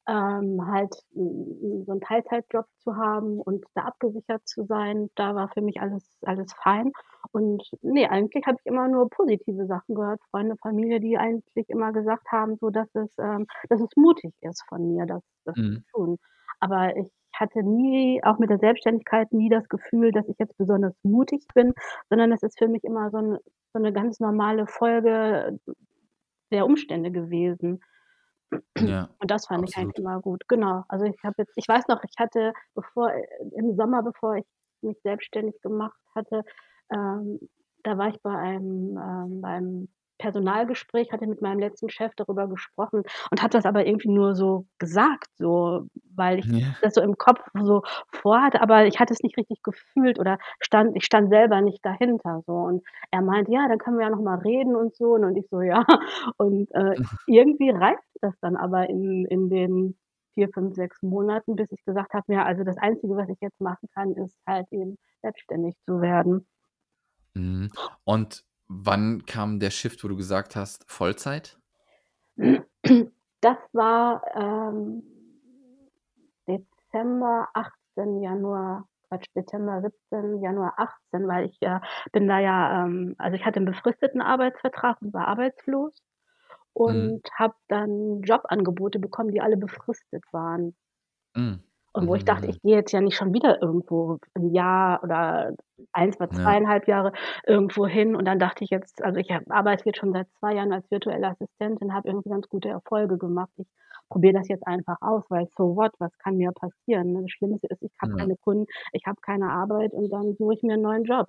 [0.09, 5.11] ähm, halt so 'n Teilzeitjob zu haben und da abgesichert zu sein.
[5.17, 6.93] Da war für mich alles alles fein.
[7.33, 10.21] Und ne, eigentlich habe ich immer nur positive Sachen gehört.
[10.31, 14.65] Freunde, Familie, die eigentlich immer gesagt haben, so, dass es ähm, dass es mutig ist
[14.69, 15.85] von mir, das das zu Mhm.
[15.93, 16.19] tun.
[16.61, 20.95] Aber ich hatte nie auch mit der Selbstständigkeit nie das Gefühl, dass ich jetzt besonders
[21.03, 21.73] mutig bin,
[22.11, 23.39] sondern es ist für mich immer so 'n
[23.75, 25.59] so 'ne ganz normale Folge
[26.53, 27.81] der Umstände gewesen.
[28.79, 29.99] Ja, Und das fand ich eigentlich absolut.
[29.99, 30.43] immer gut.
[30.49, 30.85] Genau.
[30.89, 33.13] Also, ich habe jetzt ich weiß noch, ich hatte, bevor
[33.57, 34.47] im Sommer, bevor ich
[34.83, 36.43] mich selbstständig gemacht hatte,
[36.93, 37.39] ähm,
[37.85, 39.89] da war ich bei einem ähm, beim
[40.21, 44.67] Personalgespräch, hatte mit meinem letzten Chef darüber gesprochen und habe das aber irgendwie nur so
[44.79, 46.81] gesagt, so, weil ich Ja.
[46.83, 50.97] das so im Kopf so vorhatte, aber ich hatte es nicht richtig gefühlt oder stand
[50.97, 52.53] ich stand selber nicht dahinter so.
[52.55, 55.49] Und er meinte: „Ja, dann können wir ja noch mal reden und so.“ Und ich
[55.51, 55.85] so: „Ja.“
[56.39, 59.99] Und, äh, irgendwie reifte das dann aber in in den
[60.35, 63.61] 4, 5, 6 Monaten, bis ich gesagt habe: „Ja, also, das Einzige, was ich jetzt
[63.61, 66.47] machen kann, ist halt eben selbstständig zu werden.“
[67.37, 67.71] Mhm.
[68.05, 71.59] Und wann kam der Shift, wo du gesagt hast, Vollzeit?
[73.41, 75.03] Das war, ähm,
[76.49, 81.81] Dezember 18, Januar Quatsch, Dezember 17, Januar 18, weil ich, äh,
[82.13, 85.97] bin da ja ähm, also, ich hatte 'n befristeten Arbeitsvertrag und war arbeitslos
[86.87, 87.13] Mhm.
[87.13, 90.75] und habe dann Jobangebote bekommen, die alle befristet waren.
[91.37, 91.70] Mhm.
[91.95, 92.51] Und wo Mhm, ich dachte, mhm.
[92.51, 95.55] ich gehe jetzt ja nicht schon wieder irgendwo 'n Jahr oder
[95.93, 96.61] 1 oder Ja.
[96.61, 97.13] 2,5 Jahre
[97.47, 98.15] irgendwo hin.
[98.15, 101.29] Und dann dachte ich jetzt also, ich arbeite jetzt schon seit 2 Jahren als virtuelle
[101.29, 103.51] Assistentin, habe irgendwie ganz gute Erfolge gemacht.
[103.57, 103.67] Ich
[104.09, 107.23] probiere das jetzt einfach aus, weil so what, was kann mir passieren, ne?
[107.23, 108.17] Das Schlimmste ist, ich habe Ja.
[108.17, 111.27] keine Kunden, ich habe keine Arbeit und dann suche ich mir 'n neuen Job.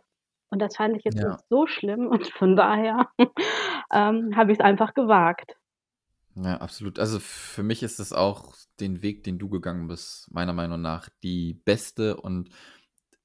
[0.51, 1.25] Und das fand ich jetzt Ja.
[1.25, 3.07] nicht so schlimm und von daher,
[3.93, 5.55] ähm, habe ich's einfach gewagt.
[6.35, 6.97] Ja, absolut.
[6.99, 11.09] Also, für mich ist es auch den Weg, den du gegangen bist, meiner Meinung nach
[11.23, 12.49] die beste und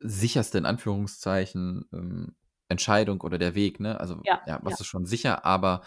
[0.00, 2.36] sicherste in Anführungszeichen, ähm,
[2.68, 4.00] Entscheidung oder der Weg, ne?
[4.00, 4.80] Also, Ja, ja, was ja.
[4.80, 5.82] ist schon sicher, aber,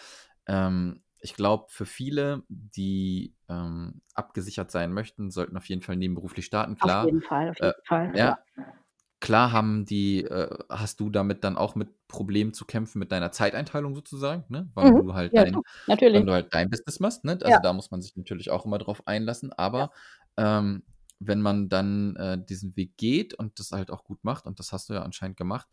[0.48, 6.46] ähm, ich glaube, für viele, die, ähm, abgesichert sein möchten, sollten auf jeden Fall nebenberuflich
[6.46, 6.78] starten.
[6.80, 8.38] Auf Klar, jeden Fall, auf äh, jeden Fall, ja, ja.
[9.20, 13.32] Klar haben die äh, hast du damit dann auch mit Problemen zu kämpfen mit deiner
[13.32, 14.70] Zeiteinteilung sozusagen, ne?
[14.76, 15.02] Wann Mhm.
[15.02, 16.26] du halt Ja, dein natürlich.
[16.26, 17.38] du halt dein Business machst, ne?
[17.44, 17.62] Also, Ja.
[17.62, 19.54] da muss man sich natürlich auch immer drauf einlassen.
[19.76, 19.86] Ja.
[19.86, 19.92] Aber,
[20.38, 20.84] ähm,
[21.20, 24.72] wenn man dann, äh, diesen Weg geht und das halt auch gut macht, und das
[24.74, 25.68] hast du ja anscheinend gemacht,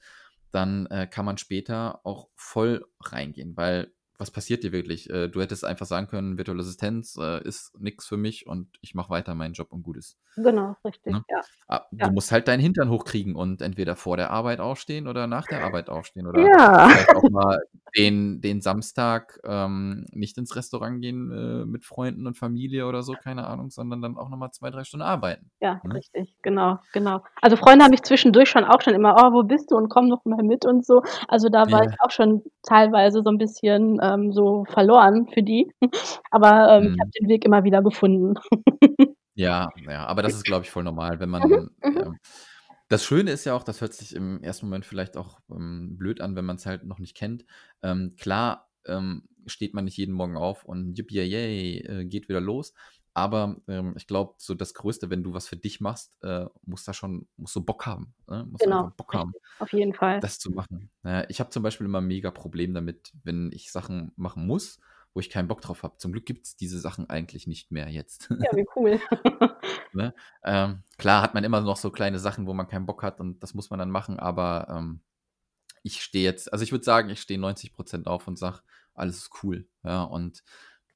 [0.53, 5.11] dann, äh, kann man später auch voll reingehen, weil was passiert dir wirklich?
[5.11, 8.95] Äh, du hättest einfach sagen können: „Virtuelle Assistenz, äh, ist nix für mich und ich
[8.95, 11.25] mache weiter meinen Job und gut ist.“ Genau, richtig, Ne?
[11.29, 11.41] ja.
[11.69, 12.13] Ah, du Ja.
[12.13, 15.89] musst halt deinen Hintern hochkriegen und entweder vor der Arbeit aufstehen oder nach der Arbeit
[15.89, 16.89] aufstehen oder Ja.
[16.91, 17.61] vielleicht auch mal
[17.97, 23.15] den, den Samstag ähm, nicht ins Restaurant gehen äh, mit Freunden und Familie oder so,
[23.15, 25.51] keine Ahnung, sondern dann auch nochmal zwei, drei Stunden arbeiten.
[25.61, 25.95] Ja, ne?
[25.95, 27.23] richtig, genau, genau.
[27.41, 30.09] Also Freunde haben mich zwischendurch schon auch schon immer, oh, wo bist du und komm
[30.09, 31.03] noch mal mit und so.
[31.29, 35.73] Also da war ich auch schon teilweise so ein bisschen ähm, so verloren für die.
[36.31, 36.95] Aber ähm, hm.
[36.95, 38.35] ich habe den Weg immer wieder gefunden.
[39.37, 41.43] Ja, ja, aber das ist, glaube ich, voll normal, wenn man.
[41.43, 41.99] Mhm, mhm.
[41.99, 42.17] Ähm,
[42.89, 46.21] das Schöne ist ja auch, das hört sich im ersten Moment vielleicht auch ähm, blöd
[46.21, 47.45] an, wenn man es halt noch nicht kennt.
[47.83, 52.41] Ähm, klar ähm, steht man nicht jeden Morgen auf und yippie yay, äh, geht wieder
[52.41, 52.73] los.
[53.17, 56.87] Aber ähm, ich glaube, so das Größte, wenn du was für dich machst, äh, musst
[56.87, 58.15] da schon, musst du Bock haben.
[58.29, 58.47] Ne?
[58.51, 60.21] Musst genau, Bock haben, auf jeden Fall.
[60.21, 60.91] Das zu machen.
[61.03, 64.81] Ja, ich habe zum Beispiel immer ein mega Problem damit, wenn ich Sachen machen muss
[65.15, 65.97] wo ich keinen Bock drauf habe.
[65.97, 68.29] Zum Glück gibt es diese Sachen eigentlich nicht mehr jetzt.
[68.39, 69.01] Ja, wie cool.
[69.95, 70.13] ne?
[70.45, 73.43] ähm, klar hat man immer noch so kleine Sachen, wo man keinen Bock hat und
[73.43, 75.01] das muss man dann machen, aber ähm,
[75.83, 78.61] ich stehe jetzt, also ich würde sagen, ich stehe 90 Prozent auf und sage,
[78.93, 79.67] alles ist cool.
[79.85, 80.43] Ja, und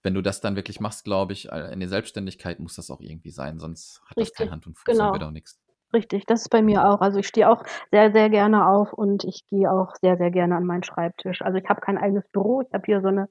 [0.02, 3.00] wenn du das dann wirklich machst, glaube ich, äh, in der Selbstständigkeit muss das auch
[3.00, 4.30] irgendwie sein, sonst hat Richtig.
[4.30, 5.08] das keine Hand und Fuß genau.
[5.08, 5.60] und wird auch nichts.
[5.92, 7.00] Richtig, das ist bei mir auch.
[7.00, 10.56] Also ich stehe auch sehr, sehr gerne auf und ich gehe auch sehr, sehr gerne
[10.56, 11.42] an meinen Schreibtisch.
[11.42, 13.28] Also ich habe kein eigenes Büro, ich habe hier so eine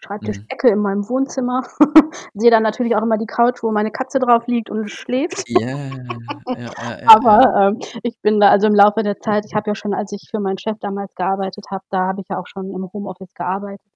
[0.00, 0.72] Schreibtischecke mhm.
[0.72, 1.62] in meinem Wohnzimmer.
[2.34, 5.48] Sehe dann natürlich auch immer die Couch, wo meine Katze drauf liegt und schläft.
[5.48, 5.68] Yeah.
[5.68, 9.70] ja, ja, ja, Aber ähm, ich bin da, also im Laufe der Zeit, ich habe
[9.70, 12.46] ja schon, als ich für meinen Chef damals gearbeitet habe, da habe ich ja auch
[12.46, 13.86] schon im Homeoffice gearbeitet.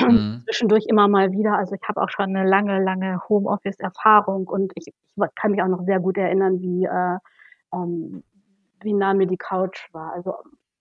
[0.00, 0.42] Mhm.
[0.44, 1.54] Zwischendurch immer mal wieder.
[1.54, 4.94] Also ich habe auch schon eine lange, lange Homeoffice-Erfahrung und ich, ich,
[5.34, 7.18] kann mich auch noch sehr gut erinnern, wie, äh,
[7.74, 8.22] ähm,
[8.80, 10.12] wie nah mir die Couch war.
[10.12, 10.34] Also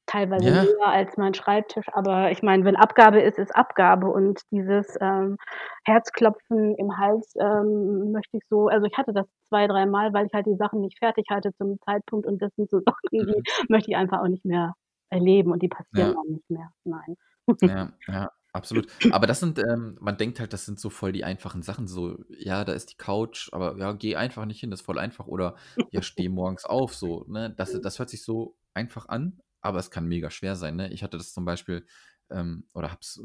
[0.07, 0.63] teilweise ja.
[0.63, 1.85] höher als mein Schreibtisch.
[1.91, 4.07] Aber ich meine, wenn Abgabe ist, ist Abgabe.
[4.07, 5.37] Und dieses ähm,
[5.83, 10.33] Herzklopfen im Hals ähm, möchte ich so, also ich hatte das zwei, dreimal, weil ich
[10.33, 12.25] halt die Sachen nicht fertig hatte zum Zeitpunkt.
[12.25, 13.43] Und das sind so Sachen, die mhm.
[13.69, 14.73] möchte ich einfach auch nicht mehr
[15.09, 16.17] erleben und die passieren ja.
[16.17, 16.69] auch nicht mehr.
[16.83, 17.15] Nein.
[17.61, 18.31] Ja, ja.
[18.57, 18.87] Absolut.
[19.11, 21.87] Aber das sind, ähm, man denkt halt, das sind so voll die einfachen Sachen.
[21.87, 24.97] So, ja, da ist die Couch, aber ja, geh einfach nicht hin, das ist voll
[24.97, 25.27] einfach.
[25.27, 25.55] Oder
[25.91, 27.53] ja, steh morgens auf, so, ne?
[27.55, 30.75] Das, das hört sich so einfach an, aber es kann mega schwer sein.
[30.75, 30.91] Ne?
[30.91, 31.85] Ich hatte das zum Beispiel
[32.31, 33.21] ähm, oder habe es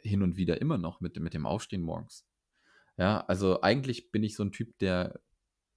[0.00, 2.24] hin und wieder immer noch mit, mit dem Aufstehen morgens.
[2.96, 5.20] Ja, also eigentlich bin ich so ein Typ, der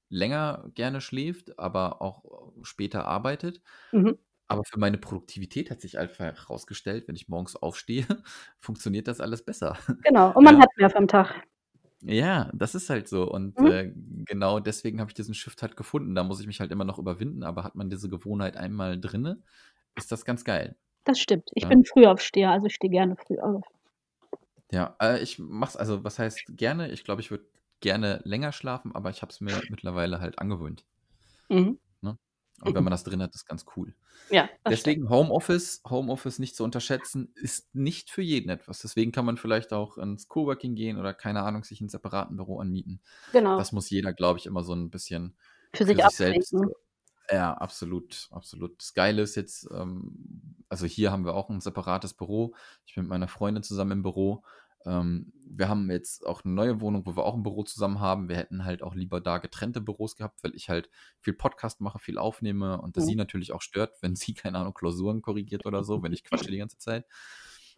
[0.09, 3.61] länger gerne schläft, aber auch später arbeitet.
[3.91, 4.17] Mhm.
[4.51, 8.05] Aber für meine Produktivität hat sich einfach herausgestellt, wenn ich morgens aufstehe,
[8.59, 9.77] funktioniert das alles besser.
[10.03, 10.61] Genau, und man ja.
[10.63, 11.43] hat mehr vom Tag.
[12.03, 13.29] Ja, das ist halt so.
[13.29, 13.67] Und mhm.
[13.67, 13.93] äh,
[14.25, 16.15] genau deswegen habe ich diesen Shift halt gefunden.
[16.15, 19.41] Da muss ich mich halt immer noch überwinden, aber hat man diese Gewohnheit einmal drinne,
[19.95, 20.75] ist das ganz geil.
[21.03, 21.49] Das stimmt.
[21.53, 21.69] Ich ja.
[21.69, 23.63] bin Frühaufsteher, also ich stehe gerne früh auf.
[24.71, 26.91] Ja, äh, ich mach's, also was heißt gerne?
[26.91, 27.45] Ich glaube, ich würde
[27.81, 30.85] gerne länger schlafen, aber ich habe es mir mittlerweile halt angewöhnt.
[31.49, 31.79] Mhm.
[32.61, 33.93] Und wenn man das drin hat, ist ganz cool.
[34.29, 34.49] Ja.
[34.65, 35.09] Deswegen stimmt.
[35.09, 38.79] Homeoffice, Homeoffice nicht zu unterschätzen, ist nicht für jeden etwas.
[38.79, 42.59] Deswegen kann man vielleicht auch ins Coworking gehen oder keine Ahnung, sich ein separaten Büro
[42.59, 43.01] anmieten.
[43.33, 43.57] Genau.
[43.57, 45.35] Das muss jeder, glaube ich, immer so ein bisschen
[45.73, 46.53] für, für sich, sich selbst
[47.31, 48.77] ja, absolut, absolut.
[48.79, 52.53] Das Geile ist jetzt, ähm, also hier haben wir auch ein separates Büro.
[52.85, 54.43] Ich bin mit meiner Freundin zusammen im Büro.
[54.85, 58.29] Ähm, wir haben jetzt auch eine neue Wohnung, wo wir auch ein Büro zusammen haben.
[58.29, 60.89] Wir hätten halt auch lieber da getrennte Büros gehabt, weil ich halt
[61.19, 63.09] viel Podcast mache, viel aufnehme und das mhm.
[63.09, 66.51] sie natürlich auch stört, wenn sie, keine Ahnung, Klausuren korrigiert oder so, wenn ich quatsche
[66.51, 67.05] die ganze Zeit.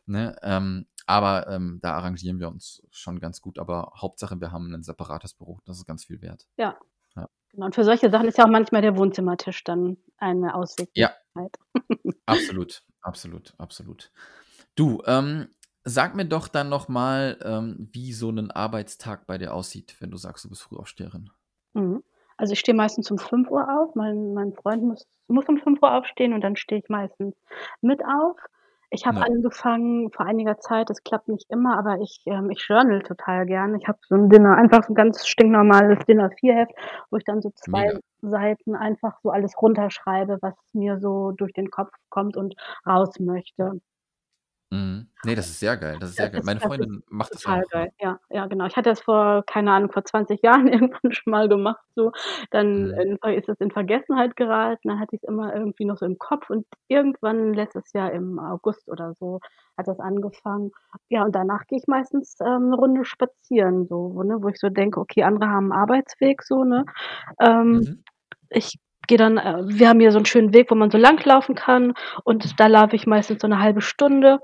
[0.06, 0.36] Ne?
[0.44, 3.58] Ähm, aber ähm, da arrangieren wir uns schon ganz gut.
[3.60, 5.60] Aber Hauptsache, wir haben ein separates Büro.
[5.66, 6.48] Das ist ganz viel wert.
[6.58, 6.78] Ja,
[7.54, 11.18] Genau, und für solche Sachen ist ja auch manchmal der Wohnzimmertisch dann eine Auswegmöglichkeit.
[11.36, 14.12] Ja, absolut, absolut, absolut.
[14.76, 15.50] Du, ähm,
[15.86, 20.18] sag mir doch dann nochmal, ähm, wie so ein Arbeitstag bei dir aussieht, wenn du
[20.18, 21.30] sagst, du bist Frühaufsteherin.
[21.76, 22.04] Mhm.
[22.38, 23.96] Also ich stehe meistens um 5 Uhr auf.
[23.96, 27.36] Mein, mein Freund muss, muss um 5 Uhr aufstehen und dann stehe ich meistens
[27.82, 28.38] mit auf.
[28.92, 29.26] Ich habe Ja.
[29.26, 33.76] angefangen vor einiger Zeit, das klappt nicht immer, aber ich ähm, ich journal total gern.
[33.76, 36.74] Ich habe so ein Dinner einfach so 'n ganz stinknormales Dinner 4 Heft,
[37.10, 38.00] wo ich dann so zwei Mega.
[38.22, 42.54] Seiten einfach so alles runterschreibe, was mir so durch den Kopf kommt und
[42.86, 43.82] raus möchte.
[45.26, 45.30] Mhm.
[45.30, 46.00] Ne, das ist sehr geil.
[46.00, 46.42] Das ist sehr geil.
[46.44, 47.90] Meine Freundin macht das auch, geil.
[48.00, 48.66] Ja, ja, genau.
[48.68, 52.12] Ich hatte das vor, keine Ahnung, vor 20 Jahren irgendwann schon mal gemacht so.
[52.52, 53.04] Dann Mhm.
[53.36, 56.66] ist es in Vergessenheit geraten, dann hatte ich's immer irgendwie noch so im Kopf und
[56.90, 59.40] irgendwann letztes Jahr im August oder so
[59.78, 60.72] hat das angefangen.
[61.10, 64.60] Ja, und danach gehe ich meistens, ähm, 'ne Runde spazieren so, wo ne, wo ich
[64.60, 66.86] so denke: „Okay, andere haben 'n Arbeitsweg so, ne?“
[67.42, 68.04] Ähm, Mhm.
[68.50, 71.56] ich gehe dann äh, wir haben hier so 'n schönen Weg, wo man so langlaufen
[71.56, 71.94] kann
[72.26, 74.40] und da laufe ich meistens so 'ne halbe Stunde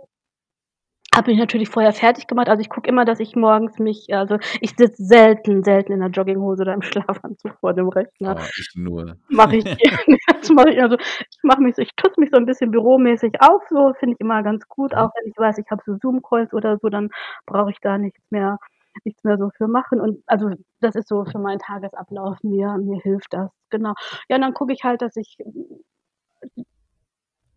[1.20, 2.50] habe mich natürlich vorher fertig gemacht.
[2.50, 6.10] Also, ich gucke immer, dass ich morgens mich also, ich sitze selten, selten in der
[6.10, 8.36] Jogginghose oder im Schlafanzug vor dem Rechner.
[8.38, 9.18] Oh, ich nur.
[9.30, 9.66] Mache ich.
[10.42, 13.42] Das mache ich also, ich mache mich so ich tutze mich so 'n bisschen büromäßig
[13.42, 15.00] auf so, finde ich immer ganz gut, Mhm.
[15.00, 17.10] auch wenn ich weiß, ich habe so Zoom-Calls oder so, dann
[17.48, 18.58] brauche ich da nichts mehr
[19.06, 20.50] nichts mehr so für machen und also,
[20.82, 23.94] das ist so für meinen Tagesablauf mir mir hilft das, genau.
[24.30, 25.38] Ja, und dann gucke ich halt, dass ich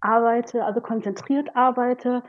[0.01, 2.22] arbeite, also, konzentriert arbeite,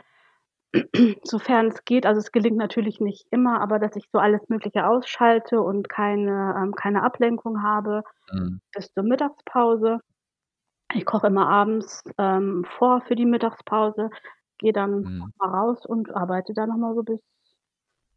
[1.23, 2.05] sofern es geht.
[2.05, 6.55] Also, es gelingt natürlich nicht immer, aber dass ich so alles Mögliche ausschalte und keine
[6.57, 8.59] ähm, keine Ablenkung habe Mhm.
[8.73, 9.99] bis zur Mittagspause.
[10.95, 14.09] Ich koche immer abends, ähm, vor für die Mittagspause,
[14.59, 15.33] gehe dann Mhm.
[15.39, 17.21] mal raus und arbeite dann noch mal so bis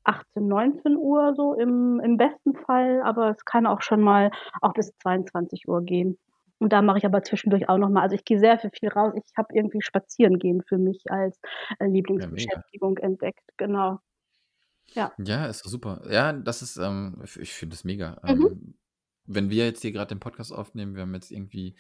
[0.07, 4.93] 18:00, 19:00 so im im besten Fall, aber es kann auch schon mal auch bis
[4.99, 6.17] 22:00 gehen.
[6.61, 9.13] Und da mache ich aber zwischendurch auch noch mal also, ich gehe sehr, viel raus.
[9.17, 11.39] Ich habe irgendwie Spazierengehen für mich als,
[11.79, 11.87] äh,
[12.19, 12.27] Ja.
[12.27, 13.99] Lieblingsbeschäftigung entdeckt, genau.
[14.95, 15.13] Ja.
[15.19, 16.03] Ja, ist super.
[16.11, 18.21] Ja, das ist, ähm ich finde das mega.
[18.29, 18.51] Mhm.
[18.53, 18.75] Ähm,
[19.25, 21.75] wenn wir jetzt hier grad den Podcast aufnehmen, wir haben jetzt irgendwie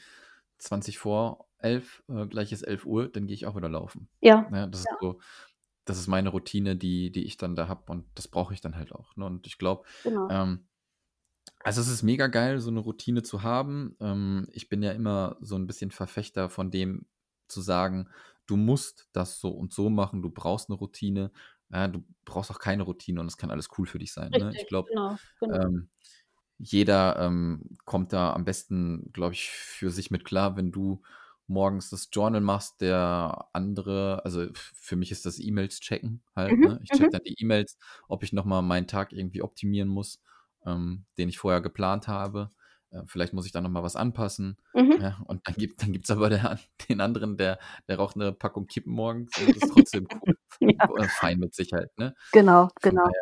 [0.59, 4.09] 20 vor 11, äh, gleich ist 11:00, dann gehe ich auch wieder laufen.
[4.23, 4.97] Ja, Ne, das ist ja.
[5.01, 5.21] so
[5.87, 8.77] das ist meine Routine, die die ich dann da habe und das brauche ich dann
[8.77, 9.27] halt auch, ne?
[9.27, 10.29] Und ich glaube, Genau.
[10.31, 10.67] ähm
[11.65, 13.97] also, es ist mega geil, so 'ne Routine zu haben.
[14.01, 17.07] Ähm, ich bin ja immer so 'n bisschen Verfechter von dem
[17.49, 18.09] zu sagen:
[18.47, 21.33] „Du musst das so und so machen, du brauchst 'ne Routine.“
[21.71, 24.55] Ja, du brauchst auch keine Routine und es kann alles cool für dich sein, ne?
[24.55, 25.61] Ich glaube, genau, genau.
[25.63, 25.91] ähm,
[26.59, 31.03] jeder, ähm, kommt da am besten, glaube ich, für sich mit klar, wenn du
[31.49, 36.65] morgens das Journal machst, der andere also, für mich ist das E-Mails checken halt, Mhm,
[36.65, 36.81] ne?
[36.85, 37.17] Ich checke mhm.
[37.19, 37.79] dann die E-Mails,
[38.09, 40.23] ob ich noch mal meinen Tag irgendwie optimieren muss,
[40.67, 42.51] ähm, den ich vorher geplant habe.
[42.91, 44.97] Äh, vielleicht muss ich da noch mal was anpassen, Mhm.
[44.97, 45.19] ja?
[45.27, 46.59] Und dann gibt dann gibt's aber der
[46.91, 50.09] den anderen, der der raucht 'ne Packung Kippen morgens und ist trotzdem
[50.63, 50.89] cool Ja.
[50.97, 52.15] äh, fein mit sich halt, ne?
[52.33, 53.15] Genau, Von genau.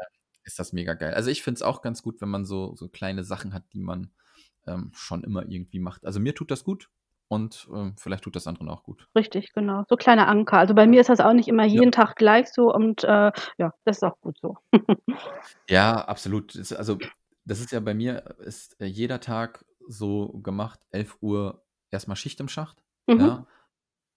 [0.45, 1.15] ist das mega geil.
[1.15, 3.81] Also, ich finde es auch ganz gut, wenn man so so kleine Sachen hat, die
[3.81, 4.13] man,
[4.67, 6.07] ähm, schon immer irgendwie macht.
[6.07, 6.91] Also, mir tut das gut
[7.29, 9.09] und, ähm, vielleicht tut das anderen auch gut.
[9.17, 9.85] Richtig, genau.
[9.89, 10.59] So kleine Anker.
[10.59, 11.83] Also, bei mir ist das auch nicht immer Ja.
[11.83, 14.57] jeden Tag gleich so und, äh, ja, das ist auch gut so.
[15.69, 16.57] Ja, absolut.
[16.73, 17.01] Also,
[17.45, 22.41] das ist ja bei mir ist, äh, jeder Tag so gemacht, 11:00 erst mal Schicht
[22.41, 23.15] im Schacht, Mhm.
[23.17, 23.47] ja?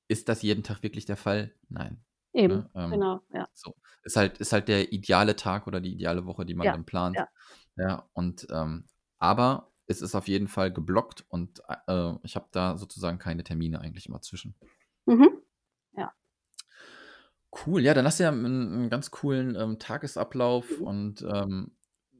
[0.10, 1.56] Ist das jeden Tag wirklich der Fall?
[1.70, 2.72] Nein, Eben, ne?
[2.76, 3.48] Ähm, genau, ja.
[3.54, 3.76] so.
[4.04, 6.86] Ist halt ist halt der ideale Tag oder die ideale Woche, die man Ja, dann
[6.86, 7.28] plant, ja.
[7.78, 8.10] ja?
[8.14, 8.88] Und, ähm
[9.20, 13.82] aber es ist auf jeden Fall geblockt und, äh, ich habe da sozusagen keine Termine
[13.82, 14.56] eigentlich immer zwischen.
[15.08, 15.42] Mhm.
[15.94, 16.14] Ja.
[17.54, 20.82] Cool, ja, dann hast du ja 'n 'n ganz coolen, ähm, Tagesablauf Mhm.
[20.82, 21.77] und, ähm,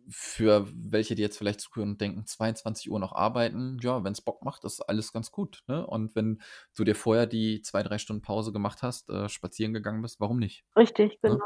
[0.10, 4.64] für welche, die jetzt vielleicht zuhören und denken: „22:00 noch arbeiten“, ja, wenn's Bock macht,
[4.66, 5.86] ist alles ganz gut, ne?
[5.88, 6.42] Und wenn
[6.76, 10.40] du dir vorher die 2, 3 Stunden Pause gemacht hast, äh, spazieren gegangen bist, warum
[10.40, 11.38] nicht, Richtig, ne?
[11.38, 11.44] genau.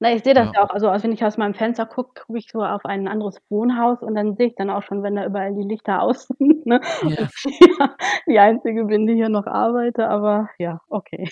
[0.00, 0.70] Na, ich sehe das Ja, ja auch.
[0.70, 4.02] Also, als wenn ich aus meinem Fenster gucke, gucke ich so auf ein anderes Wohnhaus
[4.02, 6.80] und dann sehe ich dann auch schon, wenn da überall die Lichter aus sind, ne?
[7.00, 7.32] Ja.
[8.28, 11.30] die Einzige bin, die hier noch arbeite, aber ja, okay.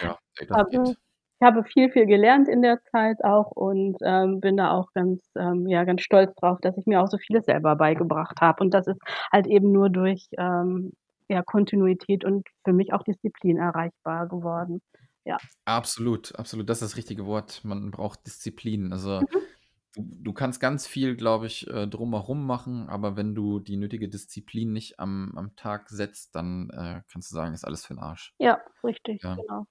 [0.00, 0.96] Ja, ey, das Aber geht.
[1.40, 5.22] Ich habe viel, viel gelernt in der Zeit auch und, ähm, bin da auch ganz
[5.38, 8.62] ähm, ja, ganz stolz drauf, dass ich mir auch so vieles selber beigebracht habe.
[8.64, 9.00] Und das ist
[9.32, 10.92] halt eben nur durch, ähm,
[11.28, 14.80] ja, Kontinuität und für mich auch Disziplin erreichbar geworden.
[15.24, 15.40] Ja.
[15.68, 16.68] Absolut, absolut.
[16.70, 17.64] Das ist das richtige Wort.
[17.64, 18.92] Man braucht Disziplin.
[18.92, 19.46] Also, Mhm.
[19.94, 24.08] du du kannst ganz viel, glaube ich, äh, drumherum machen, aber wenn du die nötige
[24.08, 27.98] Disziplin nicht am am Tag setzt, dann, äh, kannst du sagen, ist alles für 'n
[28.00, 28.32] Arsch.
[28.40, 29.36] Ja, richtig, Ja.
[29.36, 29.66] genau.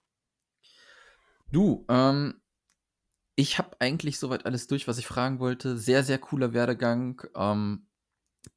[1.52, 2.42] Du, ähm,
[3.36, 5.78] ich habe eigentlich so weit alles durch, was ich fragen wollte.
[5.78, 7.22] Sehr, sehr cooler Werdegang.
[7.36, 7.88] Ähm,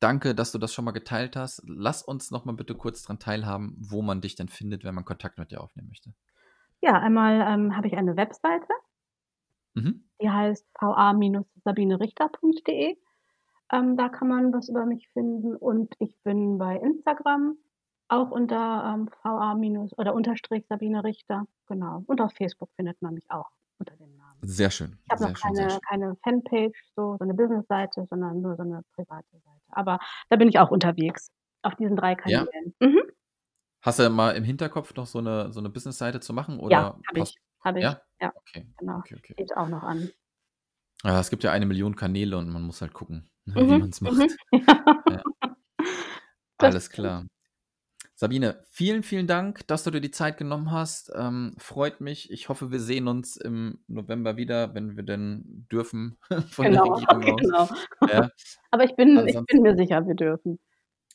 [0.01, 1.63] danke, dass du das schon mal geteilt hast.
[1.67, 5.05] Lass uns noch mal bitte kurz dran teilhaben, wo man dich denn findet, wenn man
[5.05, 6.15] Kontakt mit dir aufnehmen möchte.
[6.81, 8.69] Ja, einmal, ähm, habe ich eine Webseite.
[9.75, 10.05] Mhm.
[10.21, 12.97] Die heißt va-sabinerichter.de.
[13.71, 17.57] Ähm, da kann man was über mich finden und ich bin bei Instagram
[18.09, 19.55] auch unter, ähm, va
[19.99, 22.03] oder Unterstrich Sabine Richter, genau.
[22.07, 24.43] Und auf Facebook findet man mich auch unter dem Namen.
[24.43, 28.57] Sehr schön, Ich habe noch schön, keine keine Fanpage, so so 'ne Businessseite, sondern nur
[28.57, 29.63] so 'ne private Seite.
[29.71, 29.99] Aber
[30.31, 31.31] da bin ich auch unterwegs
[31.63, 32.49] auf diesen 3 Ja?
[32.55, 32.75] Kanälen.
[32.81, 33.03] Mhm.
[33.83, 37.01] Hast du mal im Hinterkopf noch so 'ne so 'ne Businessseite zu machen Ja, oder
[37.09, 37.89] habe passt ich, habe ich.
[37.89, 38.03] ja?
[38.21, 39.03] Ja, Okay, genau.
[39.05, 39.37] okay, okay.
[39.37, 40.13] Steht auch noch an.
[41.05, 44.01] Ja, es gibt ja 1.000.000 Kanäle und man muss halt gucken, ne, wie Mhm, man's
[44.05, 44.29] mhm.
[44.31, 44.41] macht.
[45.09, 45.25] Ja.
[46.61, 47.29] Das Alles klar.
[48.21, 51.13] Sabine, vielen, vielen Dank, dass du dir die Zeit genommen hast.
[51.15, 52.33] Ähm, freut mich.
[52.33, 56.19] Ich hoffe, wir sehen uns im November wieder, wenn wir denn dürfen
[56.51, 57.69] von der Genau, Regierung aus.
[57.71, 58.13] genau.
[58.13, 58.29] Ja.
[58.73, 60.59] Aber ich bin ich bin mir sicher, wir dürfen.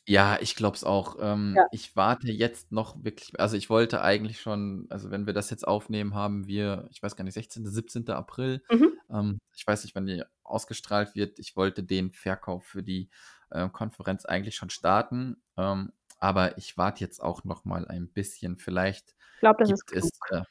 [0.06, 1.16] Ja, ich glaube es auch.
[1.20, 1.66] Ähm, Ja.
[1.72, 5.68] ich warte jetzt noch wirklich also, ich wollte eigentlich schon also, wenn wir das jetzt
[5.68, 8.08] aufnehmen, haben wir, ich weiß gar nicht, 16., 17.
[8.12, 8.62] April.
[8.70, 8.92] Mhm.
[9.10, 11.38] Ähm, ich weiß nicht, wann die ausgestrahlt wird.
[11.38, 13.10] Ich wollte den Verkauf für die,
[13.50, 15.92] äh, Konferenz eigentlich schon starten, ähm,
[16.24, 18.58] aber ich warte jetzt auch noch mal ein bisschen.
[18.58, 20.42] Vielleicht Ich glaube, das ist gibt es äh,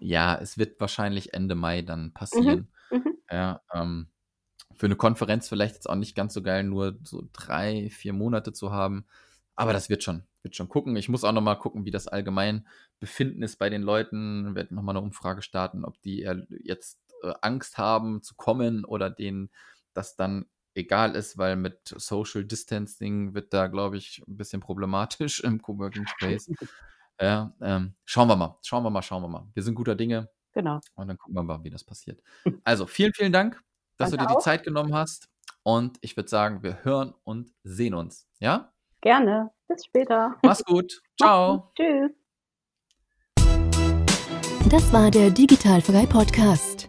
[0.00, 2.54] ja, es wird wahrscheinlich Ende Mai dann Mhm.
[2.54, 2.72] passieren.
[2.90, 3.22] Mhm.
[3.32, 4.10] Ja, ähm,
[4.76, 8.52] für 'ne Konferenz vielleicht jetzt auch nicht ganz so geil, nur so 3, 4 Monate
[8.54, 9.06] zu haben,
[9.56, 10.96] aber das wird schon wird schon gucken.
[10.96, 12.68] Ich muss auch noch mal gucken, wie das allgemein
[13.00, 14.54] Befinden ist bei den Leuten.
[14.56, 16.20] Werde noch mal 'ne Umfrage starten, ob die
[16.64, 19.50] jetzt, äh, Angst haben zu kommen oder denen
[19.94, 25.40] das dann egal ist, weil mit Social Distancing wird da, glaube ich, 'n bisschen problematisch
[25.44, 26.50] im Coworking Space.
[27.20, 28.58] Ja, ähm, schauen wir mal.
[28.62, 29.46] Schauen wir mal, schauen wir mal.
[29.54, 30.80] Wir sind guter Dinge Genau.
[30.94, 32.22] und dann gucken wir mal, wie das passiert.
[32.64, 33.62] Also, vielen, vielen Dank,
[33.96, 34.44] dass du Danke dir die auch.
[34.44, 35.28] Zeit genommen hast
[35.62, 38.72] und ich würde sagen, wir hören und sehen uns, ja?
[39.00, 39.50] Gerne.
[39.68, 40.36] Bis später.
[40.42, 41.00] Mach's gut.
[41.20, 41.72] Tschau.
[41.76, 42.10] Tschüss.
[44.70, 46.88] Das war der Digitalfrei Podcast.